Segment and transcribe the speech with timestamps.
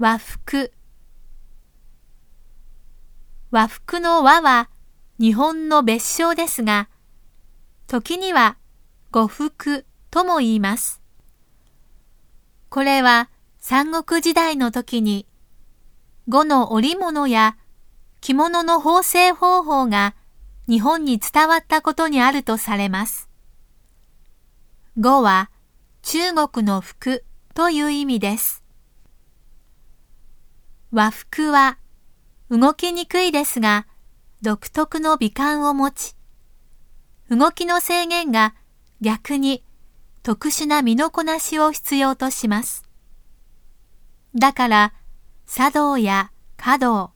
[0.00, 0.70] 和服
[3.50, 4.70] 和服の和は
[5.18, 6.88] 日本の別称ですが、
[7.88, 8.56] 時には
[9.10, 11.02] 呉服とも言います。
[12.68, 15.26] これは三国時代の時に、
[16.28, 17.56] 呉の織物や
[18.20, 20.14] 着物の縫製方法が
[20.68, 23.28] 日本に伝わったことにあるとされます。
[24.96, 25.50] 呉は
[26.02, 27.24] 中国の服
[27.54, 28.67] という意味です。
[30.90, 31.78] 和服は
[32.50, 33.86] 動きにくいですが
[34.40, 36.16] 独特の美観を持ち、
[37.28, 38.54] 動きの制限が
[39.02, 39.62] 逆に
[40.22, 42.84] 特殊な身のこなしを必要とします。
[44.34, 44.94] だから
[45.46, 47.10] 茶道や華道、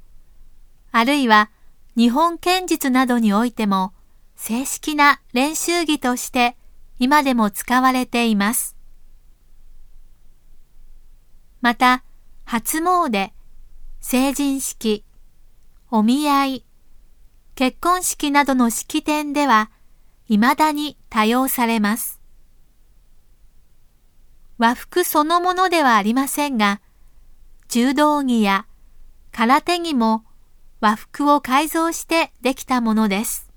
[0.91, 1.50] あるいは
[1.96, 3.94] 日本剣術などにおいても
[4.36, 6.56] 正式な練習着として
[6.98, 8.77] 今でも使われています。
[11.62, 12.02] また、
[12.44, 13.30] 初詣、
[14.05, 15.05] 成人式、
[15.89, 16.64] お見合い、
[17.55, 19.70] 結婚式などの式典では、
[20.28, 22.20] 未だに多用されます。
[24.59, 26.83] 和服そのものではありませんが、
[27.69, 28.67] 柔道着や
[29.31, 30.25] 空手着も
[30.81, 33.52] 和服を改造してできたものです。